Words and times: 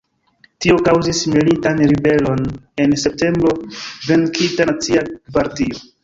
Tio 0.65 0.75
kaŭzis 0.85 1.17
militan 1.33 1.81
ribelon 1.91 2.41
en 2.85 2.95
septembro, 3.01 3.51
venkita 4.13 4.57
de 4.63 4.67
Nacia 4.71 5.05
Gvardio. 5.11 5.83